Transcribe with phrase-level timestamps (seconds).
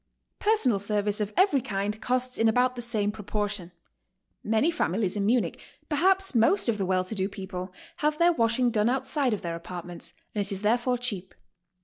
[0.35, 3.71] ^ Personal service of every kind costs in about the same proportion.
[4.43, 8.71] Many families in Munich, perhaps most of the well to do people, have their washing
[8.71, 11.35] done outside of their apartments, and it is therefore cheap.